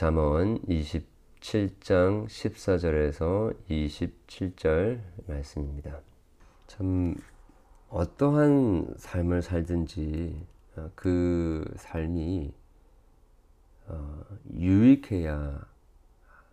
잠언 0.00 0.58
27장 0.62 2.24
14절에서 2.24 3.54
27절 3.68 4.98
말씀입니다. 5.26 6.00
참 6.66 7.14
어떠한 7.90 8.94
삶을 8.96 9.42
살든지 9.42 10.46
어, 10.76 10.90
그 10.94 11.70
삶이 11.76 12.50
어, 13.88 14.24
유익해야 14.54 15.66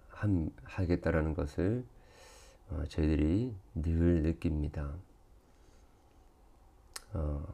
함, 0.10 0.50
하겠다라는 0.66 1.34
것을 1.34 1.86
어, 2.70 2.84
저희들이 2.90 3.56
늘 3.76 4.24
느낍니다. 4.24 4.94
어, 7.14 7.48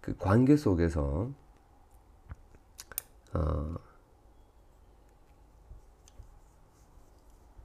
그 0.00 0.16
관계 0.16 0.56
속에서 0.56 1.30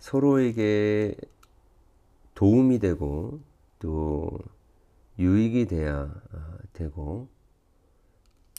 서로에게 0.08 1.18
도움이 2.34 2.80
되고 2.80 3.42
또 3.78 4.40
유익이 5.20 5.66
돼야 5.68 6.04
어, 6.04 6.58
되고 6.72 7.28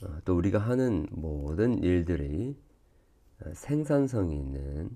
어, 0.03 0.19
또 0.27 0.37
우리가 0.37 0.59
하는 0.59 1.07
모든 1.11 1.83
일들이 1.83 2.55
어, 3.41 3.51
생산성이 3.55 4.37
있는 4.37 4.91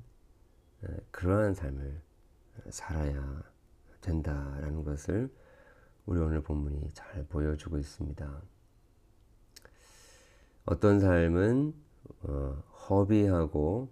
그러한 1.10 1.54
삶을 1.54 2.02
살아야 2.68 3.42
된다라는 4.02 4.84
것을 4.84 5.32
우리 6.04 6.20
오늘 6.20 6.42
본문이 6.42 6.90
잘 6.92 7.24
보여주고 7.28 7.78
있습니다. 7.78 8.42
어떤 10.66 11.00
삶은 11.00 11.72
허비하고 12.90 13.88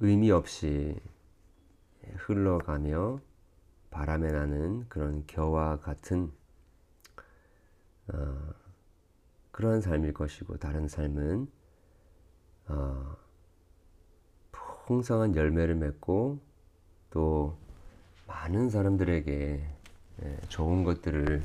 의미 0.00 0.30
없이 0.30 0.98
흘러가며 2.16 3.20
바람에 3.90 4.32
나는 4.32 4.88
그런 4.88 5.24
겨와 5.26 5.78
같은 5.80 6.32
어, 8.08 8.54
그러한 9.50 9.82
삶일 9.82 10.14
것이고 10.14 10.56
다른 10.56 10.88
삶은 10.88 11.48
어, 12.68 13.16
풍성한 14.86 15.36
열매를 15.36 15.74
맺고 15.74 16.40
또 17.10 17.58
많은 18.26 18.70
사람들에게 18.70 19.68
예, 20.22 20.38
좋은 20.48 20.84
것들을 20.84 21.42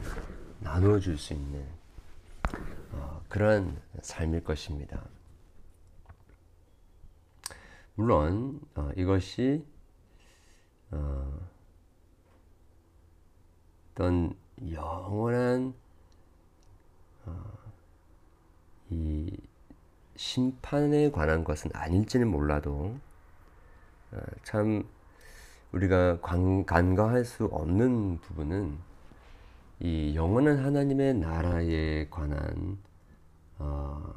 나눠줄 0.61 1.17
수 1.17 1.33
있는 1.33 1.65
어, 2.93 3.21
그러한 3.27 3.75
삶일 4.01 4.43
것입니다. 4.43 5.01
물론 7.95 8.59
어, 8.75 8.91
이것이 8.97 9.65
어, 10.91 11.39
어떤 13.91 14.35
영원한 14.69 15.73
어, 17.25 17.43
이 18.89 19.31
심판에 20.17 21.11
관한 21.11 21.45
것은 21.45 21.71
아닐지는 21.73 22.27
몰라도 22.27 22.97
어, 24.11 24.17
참 24.43 24.85
우리가 25.71 26.19
관, 26.19 26.65
간과할 26.65 27.23
수 27.23 27.45
없는 27.45 28.19
부분은 28.19 28.77
이 29.79 30.15
영원한 30.15 30.57
하나님의 30.59 31.13
나라에 31.15 32.09
관한 32.09 32.77
어, 33.57 34.13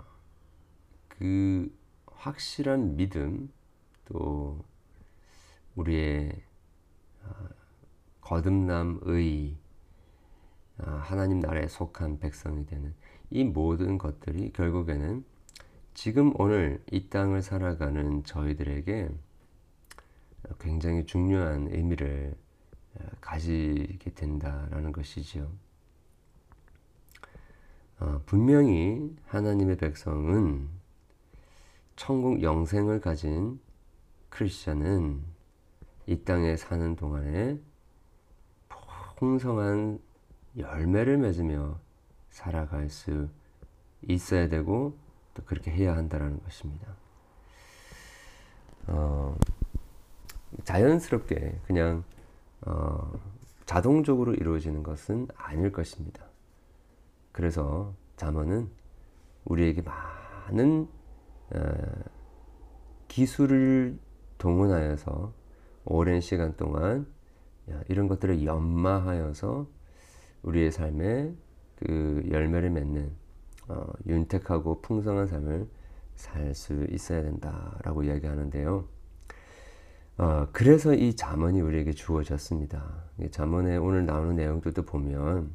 그 1.08 1.72
확실한 2.06 2.96
믿음 2.96 3.52
또 4.08 4.64
우리의 5.76 6.32
어, 7.24 7.48
거듭남의 8.20 9.56
어, 10.78 10.90
하나님 11.02 11.40
나라에 11.40 11.68
속한 11.68 12.18
백성이 12.18 12.66
되는 12.66 12.94
이 13.30 13.44
모든 13.44 13.98
것들이 13.98 14.52
결국에는 14.52 15.24
지금 15.94 16.32
오늘 16.38 16.82
이 16.90 17.08
땅을 17.08 17.42
살아가는 17.42 18.24
저희들에게 18.24 19.10
굉장히 20.60 21.04
중요한 21.04 21.68
의미를 21.68 22.34
어, 22.94 23.04
가지게 23.20 24.14
된다라는 24.14 24.92
것이지요. 24.92 25.50
어, 28.00 28.22
분명히 28.26 29.14
하나님의 29.26 29.76
백성은 29.76 30.68
천국 31.96 32.42
영생을 32.42 33.00
가진 33.00 33.58
크리스천은 34.30 35.22
이 36.06 36.24
땅에 36.24 36.56
사는 36.56 36.96
동안에 36.96 37.58
풍성한 39.16 40.00
열매를 40.56 41.18
맺으며 41.18 41.78
살아갈 42.30 42.88
수 42.88 43.28
있어야 44.02 44.48
되고 44.48 44.96
또 45.34 45.42
그렇게 45.44 45.70
해야 45.70 45.96
한다는 45.96 46.40
것입니다. 46.42 46.94
어, 48.86 49.36
자연스럽게 50.64 51.60
그냥 51.66 52.04
어, 52.62 53.12
자동적으로 53.66 54.34
이루어지는 54.34 54.82
것은 54.82 55.28
아닐 55.36 55.72
것입니다. 55.72 56.24
그래서 57.32 57.92
잠언은 58.16 58.70
우리에게 59.44 59.82
많은 59.82 60.88
어, 61.50 61.58
기술을 63.08 63.98
동원하여서 64.38 65.32
오랜 65.84 66.20
시간 66.20 66.56
동안 66.56 67.06
이런 67.88 68.08
것들을 68.08 68.44
연마하여서 68.44 69.66
우리의 70.42 70.72
삶에 70.72 71.34
그 71.76 72.22
열매를 72.30 72.70
맺는 72.70 73.10
어, 73.68 73.86
윤택하고 74.06 74.80
풍성한 74.80 75.26
삶을 75.26 75.68
살 76.16 76.54
수 76.54 76.84
있어야 76.90 77.22
된다라고 77.22 78.02
이야기하는데요. 78.02 78.84
어, 80.18 80.48
그래서 80.52 80.94
이 80.94 81.14
잠언이 81.14 81.60
우리에게 81.60 81.92
주어졌습니다. 81.92 83.04
잠언에 83.30 83.76
오늘 83.76 84.04
나오는 84.06 84.34
내용들도 84.34 84.82
보면 84.84 85.50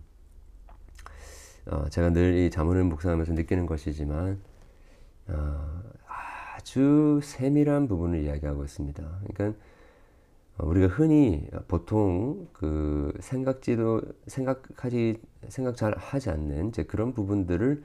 어, 1.66 1.90
제가 1.90 2.12
늘 2.12 2.36
이 2.38 2.50
잠언을 2.50 2.84
묵상하면서 2.86 3.34
느끼는 3.34 3.66
것이지만 3.66 4.40
어, 5.28 5.82
아주 6.56 7.20
세밀한 7.24 7.88
부분을 7.88 8.24
이야기하고 8.24 8.64
있습니다. 8.64 9.04
그러니까 9.26 9.60
우리가 10.60 10.88
흔히 10.88 11.48
보통 11.68 12.48
그 12.54 13.12
생각지도 13.20 14.02
생각하지 14.28 15.20
생각 15.50 15.76
잘 15.76 15.98
하지 15.98 16.30
않는 16.30 16.70
이제 16.70 16.84
그런 16.84 17.14
부분들을 17.14 17.84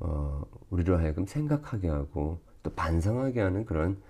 어, 0.00 0.42
우리로 0.70 0.98
하여금 0.98 1.26
생각하게 1.26 1.88
하고 1.88 2.40
또 2.62 2.70
반성하게 2.74 3.40
하는 3.40 3.64
그런 3.64 4.00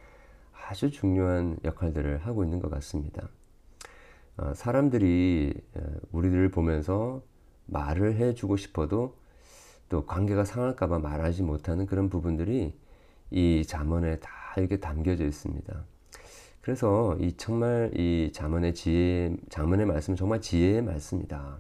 아주 0.53 0.91
중요한 0.91 1.59
역할들을 1.65 2.19
하고 2.19 2.45
있는 2.45 2.61
것 2.61 2.71
같습니다. 2.71 3.29
어, 4.39 4.55
사람들이 4.55 5.55
우리들을 6.13 6.51
보면서 6.51 7.23
말을 7.67 8.17
해주고 8.17 8.57
싶어도 8.57 9.17
또 9.91 10.07
관계가 10.07 10.45
상할까봐 10.45 10.99
말하지 10.99 11.43
못하는 11.43 11.85
그런 11.85 12.09
부분들이 12.09 12.75
이 13.31 13.65
잠언에 13.67 14.19
다 14.21 14.31
이렇게 14.57 14.79
담겨져 14.79 15.25
있습니다. 15.25 15.85
그래서 16.61 17.17
이 17.21 17.33
정말 17.37 17.91
이 17.95 18.31
잠언의 18.33 18.75
지혜, 18.75 19.35
잠언의 19.49 19.87
말씀은 19.87 20.17
정말 20.17 20.41
지혜의 20.41 20.83
말씀이다. 20.83 21.59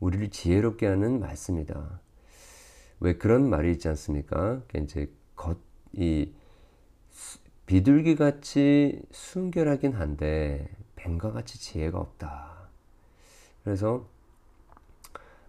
우리를 0.00 0.30
지혜롭게 0.30 0.86
하는 0.86 1.20
말씀이다. 1.20 2.00
왜 3.00 3.16
그런 3.16 3.48
말이 3.48 3.72
있지 3.72 3.88
않습니까? 3.88 4.62
이제 4.74 5.10
겉, 5.34 5.58
이 5.92 6.32
비둘기 7.66 8.16
같이 8.16 9.02
순결하긴 9.10 9.94
한데 9.94 10.68
뱀과 10.94 11.32
같이 11.32 11.58
지혜가 11.58 11.98
없다. 11.98 12.68
그래서 13.64 14.06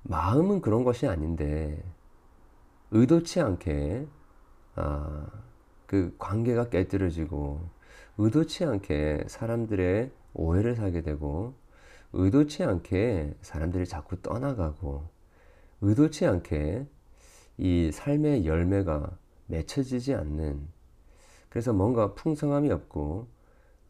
마음은 0.04 0.62
그런 0.62 0.84
것이 0.84 1.08
아닌데 1.08 1.84
의도치 2.92 3.42
않게 3.42 4.08
아, 4.78 5.28
그 5.86 6.16
관계가 6.18 6.70
깨뜨려지고 6.70 7.70
의도치 8.18 8.66
않게 8.66 9.26
사람들의 9.28 10.12
오해를 10.34 10.76
사게 10.76 11.02
되고 11.02 11.56
의도치 12.14 12.64
않게 12.64 13.36
사람들이 13.42 13.86
자꾸 13.86 14.22
떠나가고 14.22 15.08
의도치 15.82 16.26
않게 16.26 16.88
이 17.58 17.92
삶의 17.92 18.46
열매가 18.46 19.18
맺혀지지 19.48 20.14
않는 20.14 20.68
그래서 21.50 21.74
뭔가 21.74 22.14
풍성함이 22.14 22.72
없고 22.72 23.28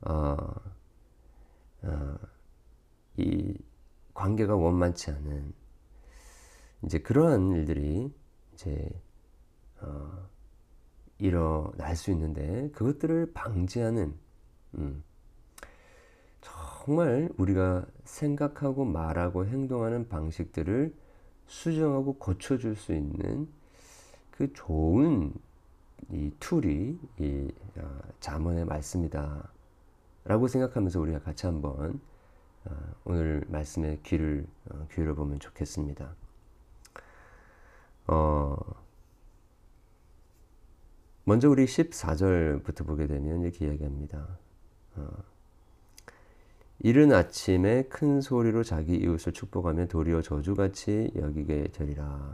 어, 0.01 0.37
어, 1.83 2.15
이 3.17 3.57
관계가 4.13 4.55
원만치 4.55 5.11
않은 5.11 5.53
이제 6.83 6.99
그러한 6.99 7.51
일들이 7.51 8.13
이제 8.53 8.89
어, 9.81 10.27
일어날 11.19 11.95
수 11.95 12.11
있는데 12.11 12.69
그것들을 12.71 13.31
방지하는 13.33 14.13
음, 14.75 15.03
정말 16.41 17.29
우리가 17.37 17.85
생각하고 18.03 18.85
말하고 18.85 19.45
행동하는 19.45 20.07
방식들을 20.07 20.93
수정하고 21.47 22.17
고쳐줄 22.17 22.75
수 22.75 22.93
있는 22.93 23.47
그 24.31 24.51
좋은 24.53 25.33
이 26.11 26.31
툴이 26.39 26.99
이 27.19 27.51
어, 27.77 27.99
자문의 28.19 28.65
말씀이다. 28.65 29.49
라고 30.25 30.47
생각하면서 30.47 30.99
우리가 30.99 31.19
같이 31.19 31.45
한번 31.45 31.99
어, 32.65 32.71
오늘 33.05 33.43
말씀에 33.47 33.99
귀를 34.03 34.45
어, 34.69 34.87
기울여 34.91 35.15
보면 35.15 35.39
좋겠습니다. 35.39 36.13
어, 38.07 38.57
먼저 41.27 41.49
우리 41.49 41.65
14절부터 41.65 42.87
보게 42.87 43.05
되면 43.05 43.41
이렇게 43.41 43.65
이야기합니다. 43.65 44.25
어, 44.95 45.09
이른 46.79 47.11
아침에 47.11 47.83
큰 47.89 48.21
소리로 48.21 48.63
자기 48.63 48.95
이웃을 48.95 49.33
축복하며 49.33 49.87
도리어 49.87 50.21
저주같이 50.21 51.11
여기게 51.17 51.71
되리라. 51.73 52.33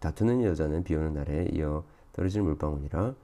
다투는 0.00 0.44
여자는 0.44 0.84
비 0.84 0.94
오는 0.94 1.14
날에 1.14 1.48
이어 1.54 1.82
떨어지는 2.12 2.44
물방울이라 2.44 3.14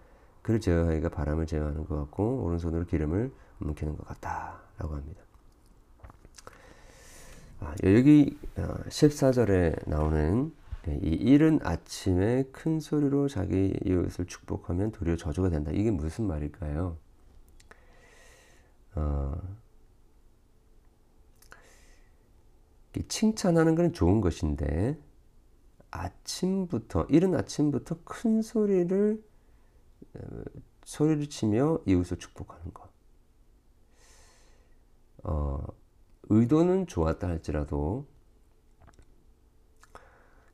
그를 0.41 0.61
제어하기가 0.61 1.11
바람을 1.11 1.45
제어하는 1.45 1.85
것 1.85 1.95
같고 1.95 2.45
오른손으로 2.45 2.87
기름을 2.87 3.31
움키는 3.61 3.99
것 3.99 4.07
같다 4.07 4.63
라고 4.79 4.95
합니다. 4.95 5.21
아, 7.61 7.75
여기 7.85 8.39
14절에 8.57 9.77
어, 9.77 9.91
나오는 9.91 10.53
이 10.91 11.09
이른 11.09 11.61
아침에 11.63 12.45
큰 12.51 12.81
소리로 12.81 13.29
자기 13.29 13.73
이웃을 13.85 14.27
축복하면 14.27 14.91
도리어 14.91 15.17
저주가 15.17 15.49
된다. 15.49 15.71
이게 15.73 15.91
무슨 15.91 16.27
말일까요? 16.27 16.97
어, 18.97 19.41
칭찬하는 23.09 23.75
것은 23.75 23.93
좋은 23.93 24.21
것인데 24.21 24.99
아침부터 25.91 27.07
이른 27.11 27.35
아침부터 27.35 27.99
큰 28.05 28.43
소리를 28.43 29.23
어, 30.15 30.43
소리를 30.85 31.29
치며 31.29 31.79
이웃을 31.87 32.19
축복하는 32.19 32.73
것. 32.75 32.91
어, 35.23 35.65
의도는 36.29 36.87
좋았다 36.87 37.29
할지라도 37.29 38.07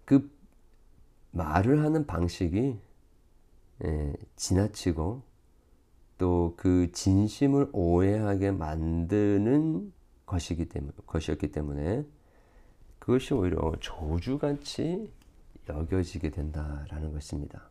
그 0.05 0.31
말을 1.31 1.85
하는 1.85 2.07
방식이 2.07 2.79
예, 3.85 4.13
지나치고 4.37 5.23
또 6.19 6.55
그 6.57 6.91
진심을 6.93 7.71
오해하게 7.73 8.51
만드는 8.51 9.93
것이기 10.27 10.69
때문에 10.69 10.93
것이었기 11.07 11.53
때문에 11.53 12.05
그것이 12.99 13.33
오히려 13.33 13.73
조주같이 13.81 15.11
여겨지게 15.69 16.31
된다라는 16.31 17.13
것입니다. 17.13 17.71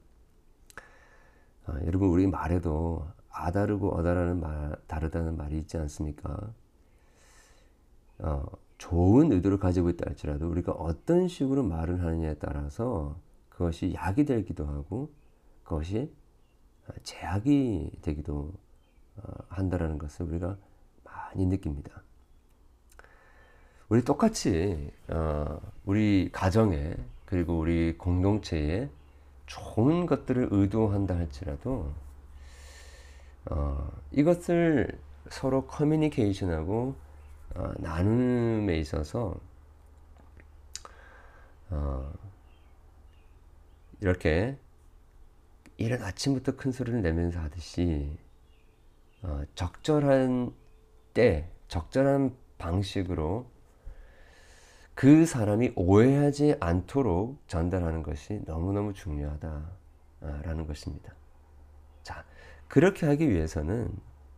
아, 1.66 1.80
여러분 1.86 2.10
우리 2.10 2.28
말에도 2.28 3.06
아다르고 3.30 3.90
어다라는 3.94 4.40
말 4.40 4.76
다르다는 4.88 5.36
말이 5.36 5.58
있지 5.60 5.78
않습니까? 5.78 6.54
어, 8.20 8.46
좋은 8.78 9.32
의도를 9.32 9.60
가지고 9.60 9.90
있다 9.90 10.06
할지라도 10.08 10.50
우리가 10.50 10.72
어떤 10.72 11.28
식으로 11.28 11.64
말을 11.64 12.02
하느냐에 12.04 12.36
따라서 12.36 13.20
그것이 13.58 13.92
약이 13.96 14.26
되기도 14.26 14.68
하고 14.68 15.12
그것이 15.64 16.14
제약이 17.02 17.92
되기도 18.04 18.54
어, 19.18 19.34
한다라는 19.50 19.98
것을 19.98 20.28
우리가 20.28 20.58
많이 21.04 21.48
느낍니다. 21.48 22.04
우리 23.90 24.04
똑같이 24.04 24.92
어, 25.08 25.60
우리 25.86 26.30
가정에 26.32 26.96
그리고 27.26 27.58
우리 27.58 27.98
공동체에 27.98 28.92
좋은 29.48 30.06
것들을 30.06 30.50
의도한다 30.52 31.16
할지라도 31.16 31.92
어, 33.50 33.92
이것을 34.12 35.00
서로 35.30 35.66
커뮤니케이션하고 35.66 36.96
어, 37.56 37.72
나눔에 37.80 38.78
있어서 38.78 39.36
어, 41.72 42.14
이렇게 44.02 44.58
이른 45.78 46.02
아침부터 46.04 46.56
큰 46.56 46.72
소리를 46.72 47.02
내면서 47.02 47.40
하듯이 47.40 48.18
어, 49.22 49.44
적절한 49.56 50.54
때, 51.14 51.50
적절한 51.68 52.36
방식으로 52.58 53.50
그 54.94 55.26
사람이 55.26 55.74
오해하지 55.76 56.56
않도록 56.60 57.40
전달하는 57.48 58.02
것이 58.02 58.42
너무너무 58.46 58.94
중요하다라는 58.94 60.68
것입니다. 60.68 61.14
자, 62.04 62.26
그렇게 62.68 63.06
하기 63.06 63.30
위해서는 63.30 63.96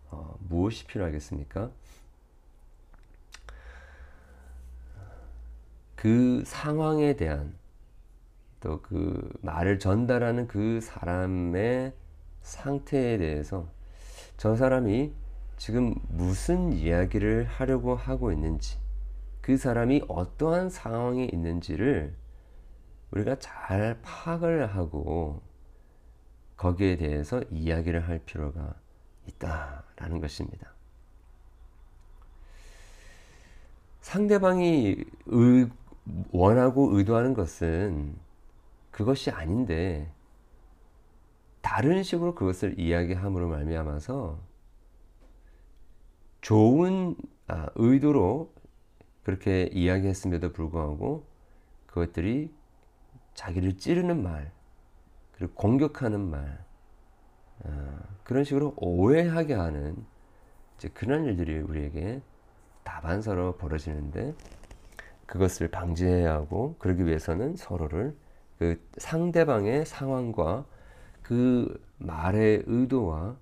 어, 0.09 0.37
무엇이 0.39 0.85
필요하겠습니까? 0.85 1.71
그 5.95 6.43
상황에 6.45 7.15
대한 7.15 7.58
또 8.61 8.81
그 8.81 9.31
말을 9.41 9.79
전달하는 9.79 10.47
그 10.47 10.79
사람의 10.81 11.93
상태에 12.41 13.17
대해서 13.17 13.69
저 14.37 14.55
사람이 14.55 15.13
지금 15.57 15.95
무슨 16.07 16.71
이야기를 16.73 17.45
하려고 17.45 17.95
하고 17.95 18.31
있는지 18.31 18.77
그 19.41 19.57
사람이 19.57 20.03
어떠한 20.07 20.69
상황에 20.69 21.25
있는지를 21.25 22.15
우리가 23.11 23.37
잘 23.39 23.99
파악을 24.01 24.67
하고 24.67 25.41
거기에 26.55 26.97
대해서 26.97 27.41
이야기를 27.49 28.07
할 28.07 28.19
필요가 28.19 28.75
있다라는 29.27 30.19
것입니다. 30.19 30.73
상대방이 34.01 35.03
의, 35.27 35.69
원하고 36.31 36.97
의도하는 36.97 37.33
것은 37.33 38.15
그것이 38.91 39.31
아닌데 39.31 40.11
다른 41.61 42.03
식으로 42.03 42.35
그것을 42.35 42.79
이야기함으로 42.79 43.47
말미암아서 43.49 44.39
좋은 46.41 47.15
아, 47.47 47.67
의도로 47.75 48.53
그렇게 49.23 49.69
이야기했음에도 49.71 50.53
불구하고 50.53 51.27
그것들이 51.85 52.53
자기를 53.33 53.77
찌르는 53.77 54.23
말 54.23 54.51
그리고 55.33 55.53
공격하는 55.53 56.19
말 56.19 56.63
아, 57.63 57.99
그런 58.23 58.43
식으로 58.43 58.73
오해하게 58.77 59.53
하는 59.53 59.95
그런 60.93 61.25
일들이 61.25 61.59
우리에게 61.59 62.21
다반사로 62.83 63.57
벌어지는데 63.57 64.33
그것을 65.25 65.69
방지해야 65.69 66.33
하고 66.33 66.75
그러기 66.79 67.05
위해서는 67.05 67.55
서로를 67.55 68.15
그 68.59 68.77
상대방의 68.97 69.85
상황과 69.85 70.65
그 71.21 71.81
말의 71.97 72.63
의도와 72.67 73.37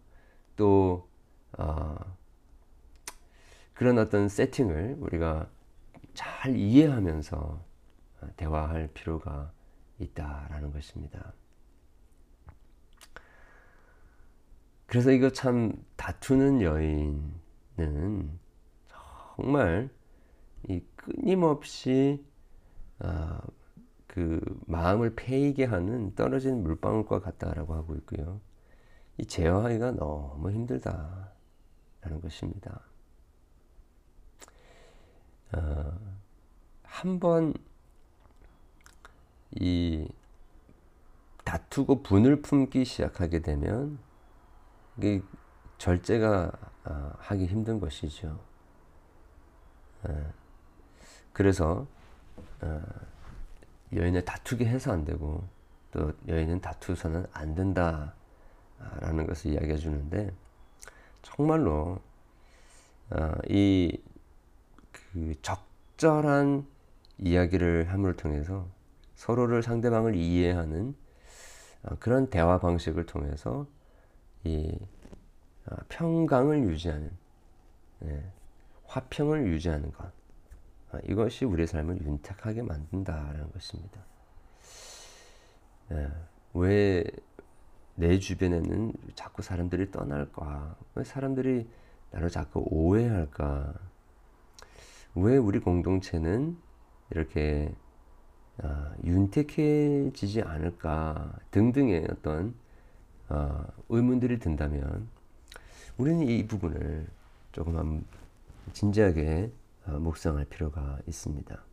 또 0.56 1.10
어, 1.58 1.98
그런 3.74 3.98
어떤 3.98 4.30
세팅을 4.30 4.98
우리가 5.00 5.50
잘 6.14 6.56
이해하면서 6.56 7.66
대화할 8.38 8.90
필요가 8.94 9.52
있다라는 10.00 10.72
것입니다. 10.72 11.34
그래서 14.86 15.12
이거 15.12 15.32
참 15.32 15.74
다투는 15.96 16.62
여인은 16.62 18.40
정말 19.36 19.90
이 20.68 20.82
끊임없이 20.96 22.24
아, 23.00 23.42
그 24.18 24.42
마음을 24.66 25.14
패이게 25.16 25.66
하는 25.66 26.16
떨어진 26.16 26.64
물방울과 26.64 27.20
같다라고 27.20 27.76
하고 27.76 27.94
있고요. 27.98 28.42
이 29.20 29.26
제어하기가 29.28 29.92
너무 29.92 30.50
힘들다라는 30.50 31.30
것입니다. 32.24 32.82
어, 35.52 36.00
한번 36.82 37.54
이 39.52 40.10
다투고 41.44 42.02
분을 42.02 42.42
품기 42.42 42.86
시작하게 42.86 43.44
되면 43.44 44.00
이게 44.98 45.22
절제가 45.78 46.52
어, 46.86 47.12
하기 47.20 47.46
힘든 47.46 47.80
것이죠. 47.80 48.40
어, 50.06 50.34
그래서 51.34 51.86
어, 52.62 52.82
여인을 53.94 54.26
다투게 54.26 54.66
해서 54.66 54.92
안 54.92 55.06
되고 55.06 55.44
또 55.92 56.14
여인은 56.28 56.62
다투서는 56.62 57.26
안 57.32 57.56
된다라는 57.56 59.26
것을 59.28 59.52
이야기해 59.52 59.78
주는데 59.78 60.34
정말로 61.22 62.00
어, 63.10 63.32
이그 63.48 64.02
적절한 65.42 66.68
이야기를 67.20 67.92
함을 67.92 68.16
통해서 68.16 68.68
서로를 69.16 69.64
상대방을 69.64 70.16
이해하는 70.16 70.96
어, 71.84 71.96
그런 72.00 72.30
대화 72.30 72.60
방식을 72.60 73.06
통해서 73.06 73.66
이 74.44 74.78
어, 75.68 75.76
평강을 75.90 76.64
유지하는 76.64 77.12
예, 78.04 78.24
화평을 78.86 79.48
유지하는 79.48 79.92
것. 79.92 80.06
어, 80.06 80.12
이것이 81.06 81.46
우리의 81.46 81.68
삶을 81.68 82.02
윤택하게 82.02 82.64
만든다라는 82.64 83.52
것입니다. 83.52 84.02
예, 85.92 86.10
왜내 86.54 88.20
주변에는 88.20 88.94
자꾸 89.16 89.42
사람들이 89.42 89.92
떠날까? 89.92 90.76
왜 90.96 91.04
사람들이 91.04 91.68
나를 92.12 92.30
자꾸 92.30 92.66
오해할까? 92.70 93.74
왜 95.16 95.38
우리 95.38 95.60
공동체는 95.60 96.58
이렇게 97.12 97.74
어, 98.60 98.92
윤택해지지 99.04 100.42
않을까 100.42 101.34
등등의 101.52 102.08
어떤 102.12 102.56
어, 103.30 103.66
의문들이 103.90 104.40
든다면 104.40 105.08
우리는 105.98 106.28
이 106.28 106.48
부분을 106.48 107.08
조금 107.52 108.06
진지하게 108.74 109.44
어, 109.46 109.67
묵상할 109.92 110.46
필요가 110.46 111.00
있습니다. 111.08 111.64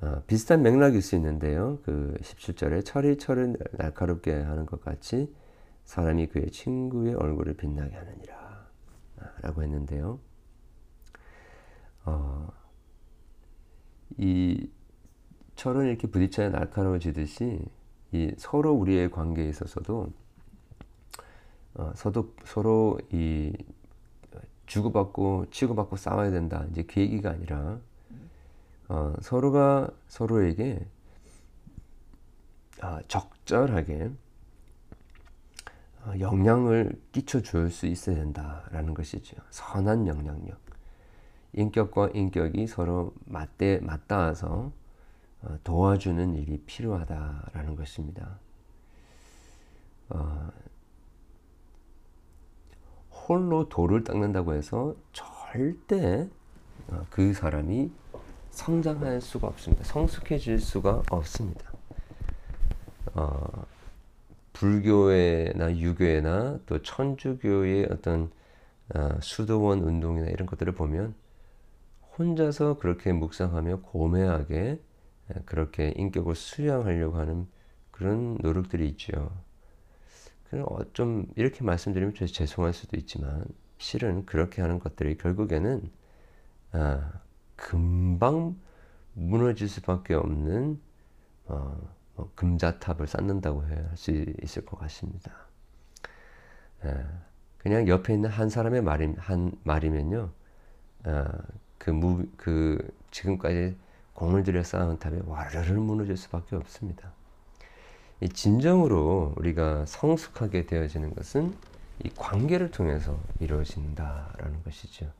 어, 0.00 0.22
비슷한 0.26 0.62
맥락일 0.62 1.02
수 1.02 1.16
있는데요. 1.16 1.80
그 1.82 2.16
17절에 2.20 2.84
철이 2.84 3.18
철을 3.18 3.56
날카롭게 3.72 4.32
하는 4.32 4.64
것 4.64 4.80
같이 4.80 5.34
사람이 5.84 6.28
그의 6.28 6.50
친구의 6.50 7.14
얼굴을 7.14 7.54
빛나게 7.54 7.96
하느니라 7.96 8.68
라고 9.42 9.62
했는데요. 9.62 10.20
어, 12.04 12.48
이 14.16 14.70
철은 15.56 15.86
이렇게 15.86 16.06
부딪혀야 16.06 16.50
날카로워지듯이 16.50 17.60
이 18.12 18.32
서로 18.38 18.72
우리의 18.72 19.10
관계에 19.10 19.48
있어서도 19.48 20.12
어, 21.74 21.92
서도 21.96 22.34
서로 22.44 22.98
이 23.10 23.52
주고받고 24.68 25.46
치고받고 25.50 25.96
싸워야 25.96 26.30
된다. 26.30 26.64
이제 26.70 26.82
그 26.84 27.00
얘기가 27.00 27.30
아니라 27.30 27.78
어, 28.88 29.14
서로가 29.20 29.90
서로에게 30.06 30.86
어, 32.82 32.98
적절하게 33.08 34.10
어, 36.04 36.12
영향을 36.20 36.92
끼쳐 37.12 37.40
줄 37.42 37.70
수 37.70 37.86
있어야 37.86 38.16
된다라는 38.16 38.94
것이죠. 38.94 39.36
선한 39.50 40.06
영향력. 40.06 40.58
인격과 41.54 42.10
인격이 42.14 42.66
서로 42.66 43.14
맞대 43.24 43.80
맞닿아서 43.82 44.70
어, 45.42 45.58
도와주는 45.64 46.34
일이 46.36 46.58
필요하다라는 46.66 47.74
것입니다. 47.74 48.38
어, 50.10 50.50
홀로 53.28 53.68
돌을 53.68 54.04
닦는다고 54.04 54.54
해서 54.54 54.94
절대 55.12 56.28
어, 56.88 57.04
그 57.10 57.34
사람이 57.34 57.90
성장할 58.50 59.20
수가 59.20 59.46
없습니다. 59.48 59.84
성숙해질 59.84 60.58
수가 60.58 61.02
없습니다. 61.10 61.70
어, 63.14 63.66
불교회나 64.54 65.76
유교회나 65.76 66.60
또 66.66 66.82
천주교의 66.82 67.88
어떤 67.90 68.30
어, 68.94 69.18
수도원 69.20 69.80
운동이나 69.80 70.28
이런 70.28 70.46
것들을 70.46 70.72
보면 70.72 71.14
혼자서 72.18 72.78
그렇게 72.78 73.12
묵상하며 73.12 73.80
고매하게 73.82 74.80
그렇게 75.44 75.92
인격을 75.96 76.34
수양하려고 76.34 77.18
하는 77.18 77.46
그런 77.90 78.38
노력들이 78.40 78.88
있죠. 78.88 79.30
어, 80.52 80.78
좀 80.92 81.26
이렇게 81.36 81.64
말씀드리면 81.64 82.14
죄송할 82.14 82.72
수도 82.72 82.96
있지만 82.96 83.44
실은 83.78 84.24
그렇게 84.26 84.62
하는 84.62 84.78
것들이 84.78 85.16
결국에는 85.18 85.90
아, 86.72 87.12
금방 87.56 88.56
무너질 89.14 89.68
수밖에 89.68 90.14
없는 90.14 90.80
어, 91.46 91.78
뭐 92.16 92.32
금자탑을 92.36 93.06
쌓는다고 93.08 93.62
할 93.62 93.90
수 93.96 94.12
있을 94.42 94.64
것 94.66 94.78
같습니다. 94.80 95.32
아, 96.82 97.04
그냥 97.58 97.88
옆에 97.88 98.14
있는 98.14 98.30
한 98.30 98.48
사람의 98.48 98.82
말이, 98.82 99.12
한 99.18 99.52
말이면요, 99.64 100.30
아, 101.04 101.32
그, 101.78 101.90
무, 101.90 102.26
그 102.36 102.78
지금까지 103.10 103.76
공을 104.14 104.44
들여 104.44 104.62
쌓은 104.64 104.98
탑이 104.98 105.22
와르르 105.26 105.72
무너질 105.74 106.16
수밖에 106.16 106.56
없습니다. 106.56 107.12
진정으로 108.26 109.34
우리가 109.36 109.86
성숙하게 109.86 110.66
되어지는 110.66 111.14
것은 111.14 111.54
이 112.04 112.10
관계를 112.16 112.70
통해서 112.70 113.18
이루어진다라는 113.40 114.62
것이죠. 114.64 115.10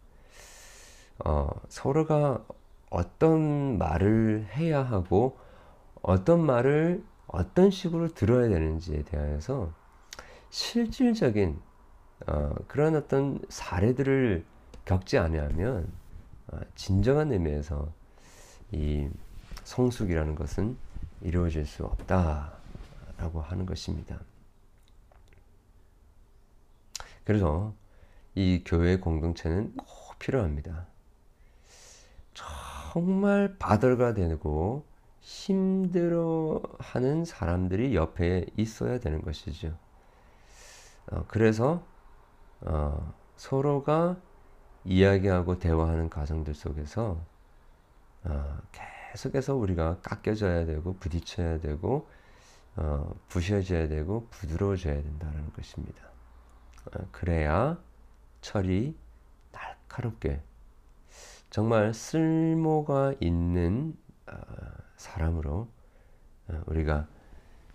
어, 1.25 1.49
서로가 1.69 2.45
어떤 2.91 3.79
말을 3.79 4.49
해야 4.55 4.83
하고 4.83 5.39
어떤 6.03 6.45
말을 6.45 7.05
어떤 7.27 7.71
식으로 7.71 8.15
들어야 8.15 8.49
되는지에 8.49 9.03
대하여서 9.03 9.73
실질적인 10.51 11.61
어, 12.27 12.55
그런 12.67 12.97
어떤 12.97 13.41
사례들을 13.49 14.45
겪지 14.85 15.19
않으면 15.19 15.93
어, 16.49 16.59
진정한 16.75 17.33
의미에서 17.33 17.93
이 18.73 19.09
성숙이라는 19.65 20.35
것은 20.35 20.77
이루어질 21.21 21.67
수 21.67 21.85
없다 21.85 22.58
라고 23.19 23.43
하는 23.43 23.67
것입니다. 23.67 24.19
그래서 27.25 27.75
이 28.35 28.63
교회 28.65 28.97
공동체는 28.97 29.75
꼭 29.77 30.19
필요합니다. 30.19 30.87
정말 32.33 33.57
바들가 33.59 34.15
되고 34.15 34.87
힘들어하는 35.21 37.27
사람들이 37.27 37.95
옆에 37.95 38.47
있어야 38.57 38.99
되는 38.99 39.21
것이죠. 39.21 39.77
어, 41.11 41.25
그래서 41.29 41.85
어, 42.63 43.13
서로가 43.37 44.17
이야기하고 44.85 45.59
대화하는 45.59 46.09
과정들 46.09 46.55
속에서 46.55 47.21
어, 48.25 48.59
계속해서 49.13 49.55
우리가 49.55 50.01
깎여져야 50.01 50.65
되고 50.65 50.95
부딪혀야 50.95 51.61
되고 51.61 52.09
어, 52.77 53.15
부셔져야 53.29 53.89
되고 53.89 54.27
부드러워져야 54.31 55.03
된다는 55.03 55.53
것입니다. 55.53 56.05
어, 56.87 57.07
그래야 57.11 57.79
철이 58.41 58.97
날카롭게 59.53 60.43
정말 61.51 61.93
쓸모가 61.93 63.15
있는 63.21 63.97
어, 64.27 64.33
사람으로 64.97 65.69
어, 66.49 66.63
우리가 66.67 67.09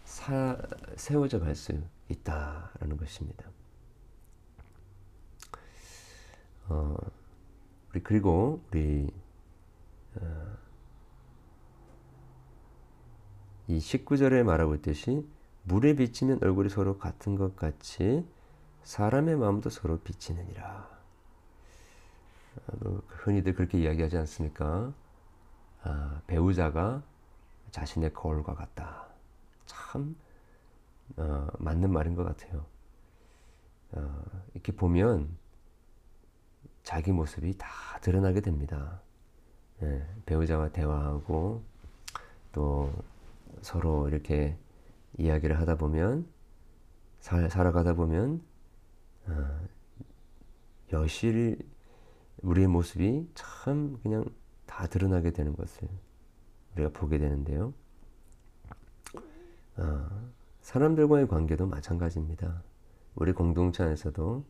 사, 0.06 0.58
세워져 0.96 1.40
갈 1.40 1.56
수 1.56 1.74
있다라는 2.10 2.98
것입니다. 2.98 3.46
어, 6.68 6.96
우리 7.90 8.02
그리고 8.02 8.64
우리 8.70 9.10
어, 10.16 10.58
이 13.68 13.78
19절에 13.78 14.44
말하고 14.44 14.76
있듯이 14.76 15.26
물에 15.64 15.96
비치면 15.96 16.40
얼굴이 16.42 16.70
서로 16.70 16.98
같은 16.98 17.36
것 17.36 17.56
같이 17.56 18.26
사람의 18.84 19.38
마음도 19.38 19.70
서로 19.70 20.00
비치느니라. 20.00 20.90
어, 22.68 23.02
흔히들 23.08 23.56
그렇게 23.56 23.80
이야기하지 23.80 24.18
않습니까? 24.18 24.94
아, 25.84 26.22
배우자가 26.28 27.02
자신의 27.72 28.14
거울과 28.14 28.56
같다. 28.56 29.08
참 29.66 30.16
어, 31.18 31.48
맞는 31.60 31.92
말인 31.92 32.16
것 32.16 32.24
같아요. 32.24 32.66
어, 33.94 34.24
이렇게 34.54 34.74
보면 34.74 35.30
자기 36.84 37.12
모습이 37.12 37.58
다 37.58 37.68
드러나게 38.02 38.42
됩니다. 38.42 39.00
예, 39.82 40.06
배우자와 40.26 40.70
대화하고 40.70 41.64
또 42.52 42.92
서로 43.62 44.08
이렇게 44.08 44.58
이야기를 45.18 45.60
하다 45.60 45.76
보면 45.76 46.28
살, 47.20 47.50
살아가다 47.50 47.94
보면 47.94 48.42
어, 49.28 49.68
여실 50.92 51.58
우리의 52.42 52.68
모습이 52.68 53.30
참 53.36 53.98
그냥 54.04 54.26
다 54.66 54.88
드러나게 54.88 55.32
되는 55.32 55.56
것을 55.56 55.88
우리가 56.76 56.90
보게 56.90 57.18
되는데요. 57.18 57.74
사람들과의 60.62 61.28
관계도 61.28 61.68
마찬가지입니다. 61.68 62.64
우리 63.16 63.32
공동체 63.32 63.84
안에서도 63.84 64.46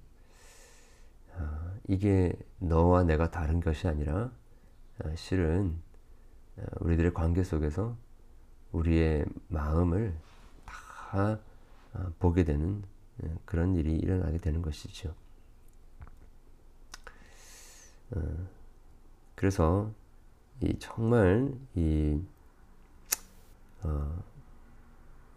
아, 1.36 1.74
이게 1.88 2.34
너와 2.60 3.04
내가 3.04 3.32
다른 3.32 3.60
것이 3.60 3.88
아니라 3.88 4.32
아, 5.04 5.16
실은 5.16 5.76
아, 6.58 6.62
우리들의 6.80 7.14
관계 7.14 7.44
속에서 7.44 7.98
우리의 8.74 9.26
마음을 9.48 10.14
다 10.66 11.40
보게 12.20 12.44
되는 12.44 12.84
그런 13.46 13.76
일이 13.76 13.96
일어나게 13.96 14.38
되는 14.40 14.62
것이죠. 14.62 15.14
그래서 19.36 19.92
이 20.62 20.78
정말 20.80 21.54
이 21.76 22.22
어, 23.82 24.24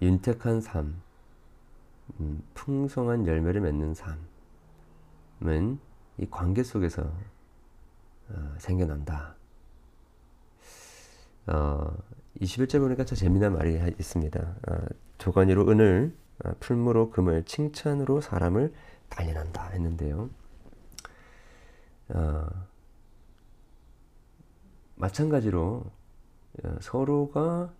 윤택한 0.00 0.60
삶, 0.60 1.02
음, 2.20 2.42
풍성한 2.54 3.26
열매를 3.26 3.60
맺는 3.60 3.94
삶은 5.40 5.80
이 6.18 6.26
관계 6.30 6.62
속에서 6.62 7.02
어, 8.28 8.54
생겨난다. 8.58 9.34
어, 11.48 11.96
21절 12.40 12.80
보니까 12.80 13.04
참 13.04 13.16
재미난 13.16 13.54
말이 13.54 13.78
있습니다. 13.98 14.40
어, 14.40 14.76
조관이로 15.18 15.68
은을, 15.70 16.14
어, 16.44 16.52
풀무로 16.60 17.10
금을, 17.10 17.44
칭찬으로 17.44 18.20
사람을 18.20 18.72
단련한다 19.08 19.68
했는데요. 19.68 20.30
어, 22.08 22.46
마찬가지로 24.96 25.84
어, 26.64 26.76
서로가 26.80 27.72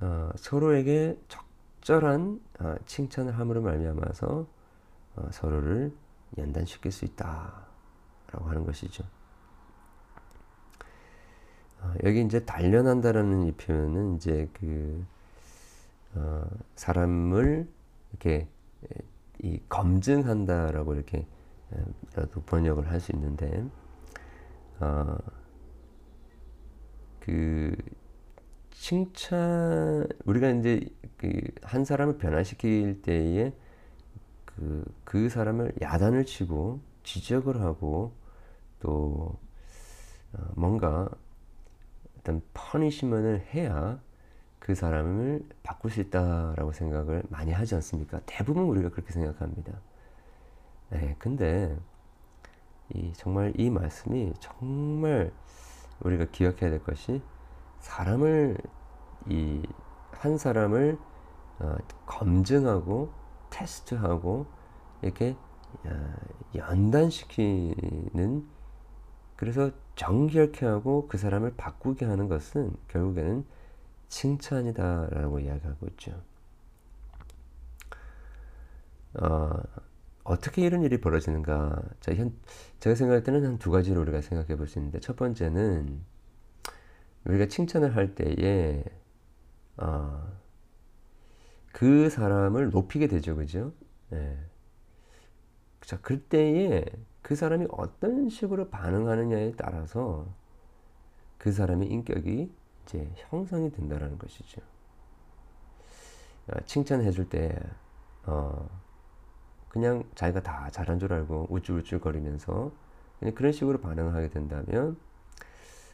어, 0.00 0.30
서로에게 0.36 1.18
적절한 1.28 2.40
어, 2.60 2.74
칭찬을 2.86 3.38
함으로 3.38 3.62
말미암아서 3.62 4.46
어, 5.16 5.28
서로를 5.30 5.94
연단시킬 6.38 6.90
수 6.90 7.04
있다라고 7.04 8.48
하는 8.48 8.64
것이죠. 8.64 9.04
어, 11.82 11.94
여기 12.04 12.22
이제 12.22 12.44
단련한다라는 12.44 13.44
이 13.48 13.52
표현은 13.52 14.16
이제 14.16 14.48
그 14.54 15.04
어, 16.14 16.44
사람을 16.76 17.68
이렇게 18.12 18.48
이 19.42 19.60
검증한다라고 19.68 20.94
이렇게 20.94 21.26
라도 22.14 22.42
번역을 22.42 22.90
할 22.90 23.00
수 23.00 23.12
있는데 23.12 23.64
어, 24.80 25.16
그 27.20 27.74
칭찬 28.70 30.06
우리가 30.24 30.50
이제 30.50 30.86
그 31.16 31.30
한 31.62 31.84
사람을 31.84 32.18
변화시킬 32.18 33.02
때에 33.02 33.52
그, 34.44 34.84
그 35.04 35.28
사람을 35.28 35.74
야단을 35.82 36.26
치고 36.26 36.80
지적을 37.04 37.60
하고 37.62 38.12
또 38.80 39.36
어, 40.34 40.52
뭔가 40.56 41.08
어떤 42.22 42.42
퍼니시먼을 42.54 43.46
해야 43.54 44.00
그 44.58 44.74
사람을 44.74 45.44
바꿀 45.62 45.90
수 45.90 46.00
있다라고 46.00 46.72
생각을 46.72 47.24
많이 47.28 47.52
하지 47.52 47.74
않습니까? 47.76 48.20
대부분 48.26 48.64
우리가 48.64 48.90
그렇게 48.90 49.12
생각합니다. 49.12 49.72
네, 50.90 51.16
근데 51.18 51.76
이 52.94 53.12
정말 53.14 53.52
이 53.56 53.70
말씀이 53.70 54.34
정말 54.40 55.32
우리가 56.00 56.26
기억해야 56.26 56.70
될 56.70 56.82
것이 56.84 57.22
사람을 57.80 58.56
이 59.28 59.62
한 60.22 60.38
사람을 60.38 60.98
어, 61.58 61.76
검증하고 62.06 63.10
테스트하고 63.50 64.46
이렇게 65.02 65.36
어, 65.84 66.14
연단시키는 66.54 68.46
그래서 69.42 69.72
정결케 69.96 70.64
하고 70.66 71.08
그 71.08 71.18
사람을 71.18 71.54
바꾸게 71.56 72.04
하는 72.04 72.28
것은 72.28 72.72
결국에는 72.86 73.44
칭찬이다라고 74.08 75.40
이야기하고 75.40 75.88
있죠. 75.88 76.22
어, 79.14 79.50
어떻게 80.22 80.62
이런 80.62 80.82
일이 80.84 81.00
벌어지는가? 81.00 81.82
자, 82.00 82.14
현, 82.14 82.32
제가 82.78 82.94
생각할 82.94 83.24
때는 83.24 83.44
한 83.44 83.58
두 83.58 83.72
가지로 83.72 84.00
우리가 84.02 84.20
생각해 84.20 84.54
볼 84.56 84.68
수 84.68 84.78
있는데, 84.78 85.00
첫 85.00 85.16
번째는 85.16 86.00
우리가 87.24 87.46
칭찬을 87.46 87.96
할 87.96 88.14
때에 88.14 88.84
어, 89.78 90.32
그 91.72 92.10
사람을 92.10 92.70
높이게 92.70 93.08
되죠, 93.08 93.34
그죠? 93.36 93.72
예. 94.12 94.38
자, 95.82 96.00
그때에 96.00 96.84
그 97.22 97.36
사람이 97.36 97.66
어떤 97.70 98.28
식으로 98.28 98.68
반응하느냐에 98.68 99.54
따라서 99.56 100.26
그 101.38 101.52
사람의 101.52 101.88
인격이 101.88 102.52
이제 102.84 103.10
형성이 103.16 103.70
된다라는 103.70 104.18
것이죠. 104.18 104.60
어, 106.48 106.60
칭찬해 106.66 107.10
줄 107.12 107.28
때, 107.28 107.56
어, 108.26 108.68
그냥 109.68 110.04
자기가 110.14 110.42
다 110.42 110.68
잘한 110.70 110.98
줄 110.98 111.12
알고 111.12 111.46
우쭐우쭐거리면서 111.48 112.72
그런 113.34 113.52
식으로 113.52 113.80
반응하게 113.80 114.30
된다면 114.30 114.96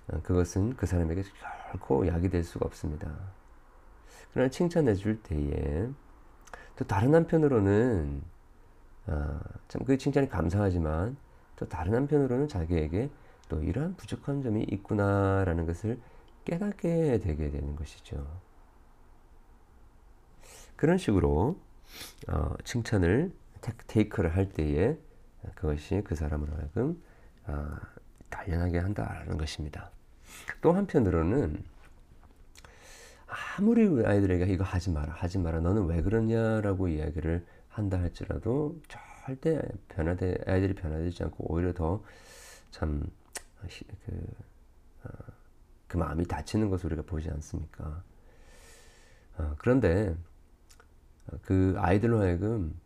어, 0.08 0.20
그것은 0.22 0.74
그 0.76 0.86
사람에게 0.86 1.22
결코 1.70 2.06
약이 2.06 2.30
될 2.30 2.42
수가 2.42 2.66
없습니다. 2.66 3.14
그러나 4.32 4.50
칭찬해 4.50 4.94
줄 4.94 5.22
때에 5.22 5.88
또 6.76 6.86
다른 6.86 7.14
한편으로는 7.14 8.22
아, 9.08 9.40
참그 9.68 9.98
칭찬이 9.98 10.28
감사하지만 10.28 11.16
또 11.56 11.68
다른 11.68 11.94
한편으로는 11.94 12.48
자기에게 12.48 13.10
또 13.48 13.62
이러한 13.62 13.96
부족한 13.96 14.42
점이 14.42 14.64
있구나라는 14.64 15.66
것을 15.66 15.98
깨닫게 16.44 17.18
되게 17.20 17.50
되는 17.50 17.76
것이죠. 17.76 18.24
그런 20.76 20.98
식으로 20.98 21.58
어, 22.28 22.54
칭찬을 22.64 23.32
테이크를 23.86 24.36
할 24.36 24.48
때에 24.50 24.96
그것이 25.54 26.02
그 26.04 26.14
사람으로 26.14 26.52
하여금 26.54 27.02
어, 27.46 27.76
단련하게 28.30 28.78
한다는 28.78 29.38
것입니다. 29.38 29.90
또 30.60 30.72
한편으로는 30.72 31.62
아무리 33.58 34.06
아이들에게 34.06 34.46
이거 34.52 34.64
하지 34.64 34.90
마라, 34.90 35.12
하지 35.12 35.38
마라, 35.38 35.60
너는 35.60 35.86
왜 35.86 36.00
그러냐라고 36.02 36.88
이야기를 36.88 37.44
한다 37.78 37.98
할지라도 38.00 38.80
절대 39.24 39.62
변화되 39.88 40.36
아이들이 40.46 40.74
변화되지 40.74 41.22
않고 41.24 41.52
오히려 41.52 41.72
더 41.72 42.02
참그 42.72 43.08
어, 45.04 45.08
그 45.86 45.96
마음이 45.96 46.26
다치는 46.26 46.70
것을 46.70 46.86
우리가 46.86 47.02
보지 47.02 47.30
않습니까? 47.30 48.02
어, 49.38 49.54
그런데 49.58 50.16
그 51.42 51.74
아이들로 51.78 52.20
하여금 52.20 52.78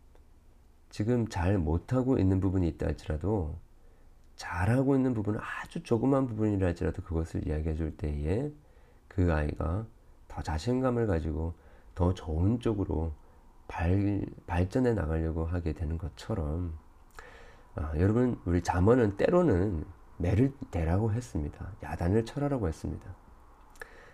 지금 0.89 1.27
잘 1.27 1.57
못하고 1.57 2.19
있는 2.19 2.39
부분이 2.39 2.67
있다 2.69 2.85
할지라도 2.85 3.57
잘하고 4.35 4.95
있는 4.95 5.15
부분은 5.15 5.39
아주 5.41 5.81
조그만 5.81 6.27
부분이라 6.27 6.67
할지라도 6.67 7.01
그것을 7.01 7.47
이야기해 7.47 7.75
줄 7.75 7.97
때에 7.97 8.51
그 9.07 9.33
아이가 9.33 9.87
더 10.27 10.41
자신감을 10.43 11.07
가지고 11.07 11.55
더 11.95 12.13
좋은 12.13 12.59
쪽으로 12.59 13.13
발, 13.73 14.23
발전해 14.45 14.93
나가려고 14.93 15.45
하게 15.45 15.73
되는 15.73 15.97
것처럼 15.97 16.77
아, 17.73 17.91
여러분 17.97 18.39
우리 18.45 18.61
잠언은 18.61 19.17
때로는 19.17 19.83
매를 20.17 20.53
대라고 20.69 21.11
했습니다. 21.11 21.71
야단을 21.81 22.23
쳐라라고 22.23 22.67
했습니다. 22.67 23.15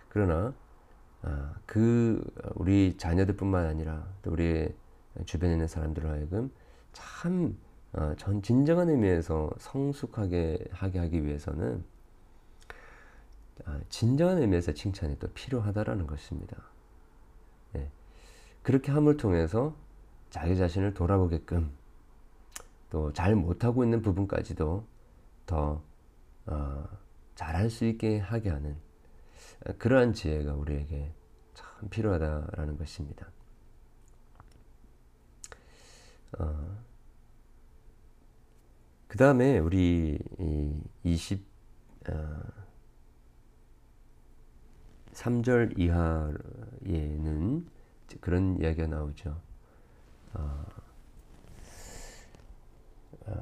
그러나 0.08 0.54
아, 1.20 1.54
그 1.66 2.24
우리 2.54 2.96
자녀들뿐만 2.96 3.66
아니라 3.66 4.08
또 4.22 4.30
우리 4.30 4.74
주변에 5.26 5.52
있는 5.52 5.66
사람들로 5.66 6.08
하여금 6.08 6.50
참 6.94 7.58
어, 7.92 8.14
전 8.16 8.40
진정한 8.40 8.88
의미에서 8.88 9.50
성숙하게 9.58 10.64
하게 10.70 11.00
하기 11.00 11.26
위해서는 11.26 11.84
아, 13.66 13.78
진정한 13.90 14.38
의미에서 14.38 14.72
칭찬이 14.72 15.18
또 15.18 15.28
필요하다라는 15.34 16.06
것입니다. 16.06 16.56
네. 18.60 18.62
그렇게 18.62 18.92
함을 18.92 19.16
통해서 19.16 19.74
자기 20.30 20.56
자신을 20.56 20.94
돌아보게끔 20.94 21.70
또 22.90 23.12
잘 23.12 23.34
못하고 23.36 23.84
있는 23.84 24.02
부분까지도 24.02 24.84
더 25.46 25.82
어, 26.46 26.88
잘할 27.34 27.70
수 27.70 27.84
있게 27.86 28.18
하게 28.18 28.50
하는 28.50 28.76
그러한 29.78 30.12
지혜가 30.12 30.54
우리에게 30.54 31.12
참 31.54 31.88
필요하다라는 31.88 32.76
것입니다. 32.76 33.28
어, 36.38 36.78
그 39.08 39.16
다음에 39.16 39.58
우리 39.58 40.18
20 41.04 41.44
어, 42.08 42.40
3절 45.12 45.78
이하에는 45.78 46.40
그 48.12 48.20
그런 48.20 48.60
이야기가 48.60 48.86
나오죠. 48.86 49.36
어, 50.34 50.64
어, 53.26 53.34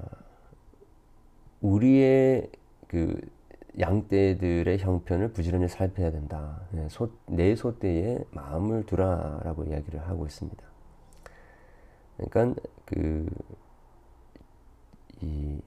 우리의 1.61 2.51
그 2.87 3.21
양떼들의 3.79 4.79
형편을 4.79 5.33
부지런히 5.33 5.69
살펴야 5.69 6.11
된다. 6.11 6.63
네, 6.73 6.89
소, 6.89 7.11
내 7.27 7.55
소떼에 7.55 8.25
마음을 8.33 8.87
두라라고 8.87 9.65
이야기를 9.65 10.01
하고 10.09 10.27
있습니다. 10.27 10.65
그러니까 12.17 12.61
그 12.85 13.27
이 15.21 15.61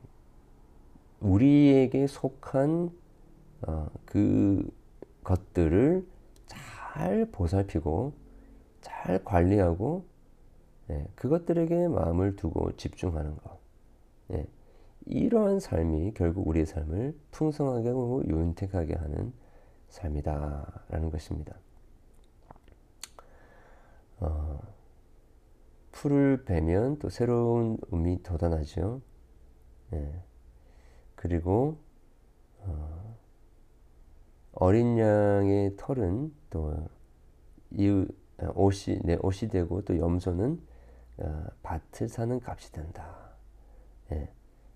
우리에게 1.20 2.08
속한 2.08 2.92
어, 3.68 3.88
그 4.06 4.68
것들을 5.24 6.06
잘 6.48 7.26
보살피고 7.32 8.14
잘 8.82 9.24
관리하고 9.24 10.06
예, 10.90 11.08
그것들에게 11.16 11.88
마음을 11.88 12.36
두고 12.36 12.76
집중하는 12.76 13.38
것. 13.38 13.60
예, 14.34 14.48
이러한 15.06 15.60
삶이 15.60 16.14
결국 16.16 16.48
우리의 16.48 16.66
삶을 16.66 17.18
풍성하게 17.32 17.90
하고 17.90 18.24
윤택하게 18.26 18.96
하는 18.96 19.34
삶이다라는 19.90 21.12
것입니다. 21.12 21.56
어, 24.20 24.60
풀을 25.92 26.44
베면 26.46 27.00
또 27.00 27.10
새로운 27.10 27.78
음이 27.94 28.24
돋아나죠. 28.24 29.02
예, 29.94 30.24
그리고 31.16 31.78
어, 32.60 33.18
어린 34.54 34.98
양의 34.98 35.76
털은 35.78 36.34
또 36.50 37.02
이 37.72 38.06
옷이 38.56 39.00
내 39.04 39.18
옷이 39.22 39.50
되고 39.50 39.82
또 39.84 39.98
염소는 39.98 40.62
어, 41.18 41.46
밭을 41.64 42.10
사는 42.10 42.40
값이 42.44 42.72
된다. 42.72 43.32
예. 44.12 44.30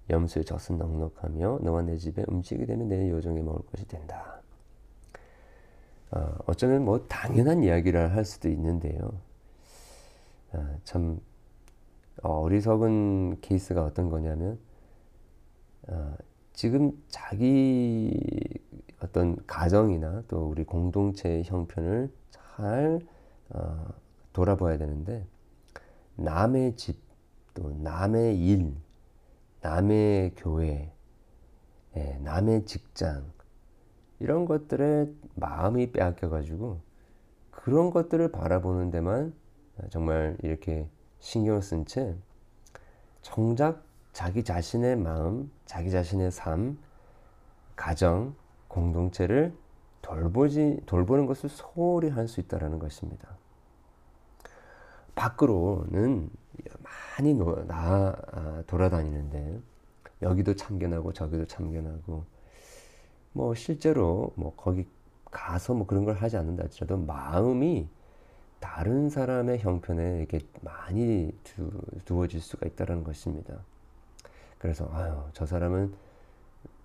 염소의 0.09 0.45
젖은 0.45 0.77
넉넉하며 0.77 1.59
너와 1.63 1.81
내 1.81 1.97
집에 1.97 2.23
음식이 2.29 2.65
되면 2.65 2.87
내 2.87 3.09
요정에 3.09 3.41
먹을 3.41 3.65
것이 3.65 3.87
된다. 3.87 4.41
어, 6.11 6.37
어쩌면 6.45 6.85
뭐 6.85 7.07
당연한 7.07 7.63
이야기를 7.63 8.15
할 8.15 8.23
수도 8.23 8.49
있는데요. 8.49 9.11
어, 10.53 10.77
참 10.83 11.19
어리석은 12.21 13.41
케이스가 13.41 13.83
어떤 13.83 14.09
거냐면 14.09 14.59
어, 15.87 16.15
지금 16.53 16.91
자기 17.09 18.17
어떤 19.01 19.35
가정이나 19.45 20.23
또 20.27 20.47
우리 20.49 20.63
공동체의 20.63 21.43
형편을 21.43 22.11
잘 22.29 23.01
어, 23.49 23.87
돌아봐야 24.33 24.77
되는데 24.77 25.25
남의 26.15 26.75
집 26.75 27.05
또 27.55 27.71
남의 27.71 28.37
일 28.37 28.75
남의 29.61 30.33
교회, 30.35 30.93
예, 31.95 32.19
남의 32.21 32.65
직장 32.65 33.25
이런 34.19 34.45
것들에 34.45 35.09
마음이 35.33 35.91
빼앗겨가지고 35.91 36.81
그런 37.49 37.89
것들을 37.89 38.31
바라보는 38.31 38.91
데만 38.91 39.33
정말 39.89 40.37
이렇게 40.43 40.87
신경을 41.19 41.63
쓴 41.63 41.85
채 41.85 42.15
정작 43.21 43.83
자기 44.13 44.43
자신의 44.43 44.97
마음, 44.97 45.51
자기 45.65 45.89
자신의 45.89 46.31
삶, 46.31 46.77
가정, 47.75 48.35
공동체를 48.67 49.57
돌보지 50.05 50.81
돌보는 50.85 51.25
것을 51.25 51.49
소홀히 51.49 52.09
할 52.09 52.27
수 52.27 52.39
있다라는 52.39 52.79
것입니다. 52.79 53.27
밖으로는 55.15 56.29
많이 56.79 57.33
나 57.33 58.15
아, 58.31 58.63
돌아다니는데 58.67 59.59
여기도 60.21 60.55
참견하고 60.55 61.13
저기도 61.13 61.45
참견하고 61.45 62.25
뭐 63.33 63.55
실제로 63.55 64.31
뭐 64.35 64.53
거기 64.55 64.87
가서 65.31 65.73
뭐 65.73 65.87
그런 65.87 66.05
걸 66.05 66.15
하지 66.15 66.37
않는다 66.37 66.63
할지라도 66.63 66.97
마음이 66.97 67.87
다른 68.59 69.09
사람의 69.09 69.59
형편에 69.59 70.19
이렇게 70.19 70.39
많이 70.61 71.31
두, 71.43 71.69
두어질 72.05 72.41
수가 72.41 72.67
있다는 72.67 73.03
것입니다. 73.03 73.59
그래서 74.57 74.89
아유 74.93 75.15
저 75.33 75.45
사람은 75.45 75.93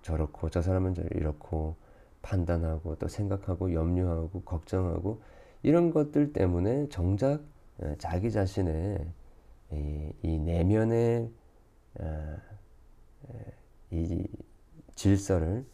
저렇고 0.01 0.49
저 0.49 0.61
사람은 0.61 0.95
이렇고 1.11 1.75
판단하고 2.21 2.95
또 2.95 3.07
생각하고 3.07 3.73
염려하고 3.73 4.41
걱정하고 4.43 5.21
이런 5.63 5.91
것들 5.91 6.33
때문에 6.33 6.89
정작 6.89 7.41
어, 7.79 7.95
자기 7.97 8.31
자신의 8.31 9.05
이, 9.71 10.11
이 10.21 10.37
내면의 10.39 11.31
어, 11.99 12.37
이 13.91 14.27
질서를 14.95 15.65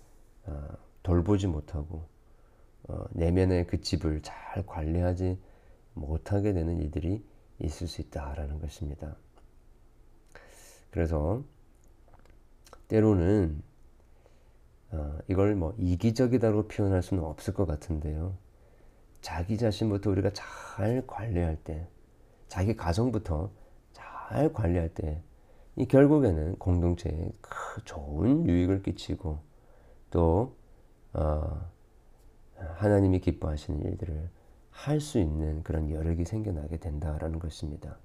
어, 0.45 0.67
돌보지 1.03 1.47
못하고 1.47 2.05
내면의 3.12 3.67
그 3.67 3.81
집을 3.81 4.21
잘 4.21 4.65
관리하지 4.65 5.38
못하게 5.93 6.53
되는 6.53 6.81
이들이 6.81 7.23
있을 7.60 7.88
수 7.88 8.01
있다라는 8.01 8.60
것입니다. 8.60 9.15
그래서 10.91 11.43
때로는 12.88 13.62
이걸 15.28 15.56
뭐 15.56 15.73
이기적이다고 15.78 16.67
표현할 16.67 17.02
수는 17.02 17.23
없을 17.23 17.54
것 17.54 17.65
같은데요. 17.65 18.36
자기 19.21 19.58
자신부터 19.58 20.10
우리가 20.12 20.32
잘 20.34 21.06
관리할 21.06 21.58
때, 21.58 21.88
자기 22.47 22.76
가정부터 22.76 23.52
잘 23.91 24.54
관리할 24.54 24.93
때, 24.93 25.21
이 25.76 25.86
결국에는 25.88 26.58
공동체에 26.58 27.32
큰 27.41 27.84
좋은 27.86 28.47
유익을 28.47 28.82
끼치고 28.84 29.39
또 30.10 30.56
어, 31.13 31.69
하나님이 32.56 33.19
기뻐하시는 33.19 33.82
일들을 33.84 34.30
할 34.71 35.00
수 35.02 35.19
있는 35.19 35.63
그런 35.63 35.89
여력이 35.89 36.26
생겨나게 36.26 36.78
된다라는 36.78 37.39
것입니다. 37.39 37.97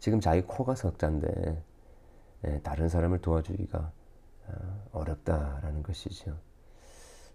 지금 0.00 0.20
자기 0.20 0.42
코가 0.42 0.74
석자인데 0.74 1.62
예, 2.46 2.60
다른 2.62 2.88
사람을 2.88 3.20
도와주기가 3.20 3.92
어, 4.50 4.88
어렵다라는 4.92 5.82
것이죠. 5.82 6.36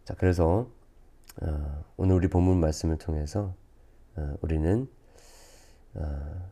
자, 0.03 0.13
그래서 0.15 0.69
어, 1.41 1.83
오늘 1.97 2.15
우리 2.15 2.27
본문 2.27 2.59
말씀을 2.59 2.97
통해서 2.97 3.55
어, 4.15 4.35
우리는 4.41 4.87
어, 5.95 6.51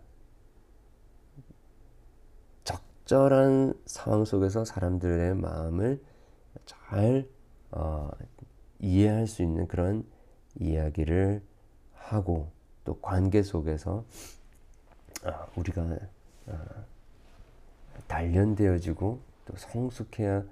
적절한 2.63 3.73
상황 3.85 4.25
속에서 4.25 4.65
사람들의 4.65 5.35
마음을 5.35 6.01
잘 6.65 7.27
어, 7.71 8.09
이해할 8.79 9.27
수 9.27 9.41
있는 9.41 9.67
그런 9.67 10.05
이야기를 10.59 11.41
하고 11.93 12.51
또 12.83 12.99
관계 12.99 13.43
속에서 13.43 14.05
어, 15.25 15.47
우리가 15.55 15.97
어, 16.47 16.57
단련되어지고 18.07 19.32
또 19.45 19.55
성숙해야 19.57 20.43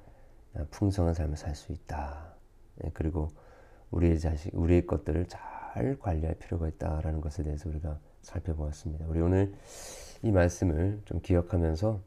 풍성한 0.72 1.14
삶을 1.14 1.38
살 1.38 1.56
수 1.56 1.72
있다. 1.72 2.34
예, 2.84 2.92
그리고 2.94 3.30
우리의 3.92 4.20
자식, 4.20 4.54
우리의 4.54 4.86
것들을 4.86 5.28
잘 5.28 5.98
관리할 6.00 6.36
필요가 6.36 6.68
있다라는 6.68 7.22
것에 7.22 7.44
대해서 7.44 7.70
우리가 7.70 8.00
살펴보았습니다. 8.22 9.06
우리 9.08 9.22
오늘 9.22 9.54
이 10.24 10.32
말씀을 10.32 11.02
좀 11.06 11.20
기억하면서 11.22 12.00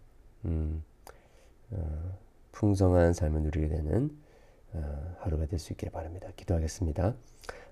음, 0.47 0.85
어, 1.71 2.19
풍성한 2.53 3.13
삶을 3.15 3.43
누리게 3.43 3.69
되는 3.69 4.17
어, 4.75 5.17
하루가 5.21 5.47
될 5.47 5.59
수 5.59 5.73
있길 5.73 5.91
바랍니다. 5.91 6.29
기도하겠습니다. 6.37 7.15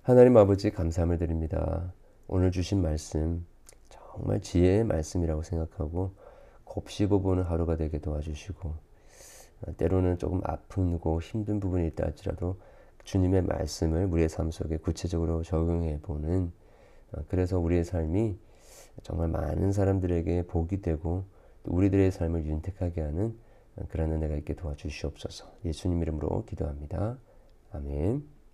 하나님 0.03 0.37
아버지 0.37 0.71
감사함을 0.71 1.19
드립니다. 1.19 1.93
오늘 2.27 2.51
주신 2.51 2.81
말씀 2.83 3.47
정말 3.89 4.41
지혜의 4.41 4.85
말씀이라고 4.85 5.43
생각하고 5.43 6.15
곱씹어 6.65 7.19
보는 7.21 7.45
하루가 7.45 7.77
되게 7.77 7.99
도와주시고 7.99 8.69
어, 8.69 8.92
때로는 9.77 10.19
조금 10.19 10.41
아프고 10.45 11.21
힘든 11.21 11.61
부분이 11.61 11.87
있다 11.89 12.07
할지라도 12.07 12.57
주님의 13.05 13.43
말씀을 13.43 14.07
우리의 14.07 14.29
삶 14.29 14.51
속에 14.51 14.77
구체적으로 14.77 15.43
적용해 15.43 16.01
보는 16.03 16.53
어, 17.13 17.23
그래서 17.29 17.59
우리의 17.59 17.85
삶이 17.85 18.37
정말 19.03 19.29
많은 19.29 19.73
사람들에게 19.73 20.47
복이 20.47 20.83
되고 20.83 21.25
우리들의 21.65 22.11
삶을 22.11 22.47
윤택하게 22.47 23.01
하는 23.01 23.37
그런 23.89 24.13
은혜가 24.13 24.37
있게 24.37 24.55
도와주시옵소서. 24.55 25.51
예수님 25.65 26.03
이름으로 26.03 26.45
기도합니다. 26.45 27.17
아멘. 27.73 28.32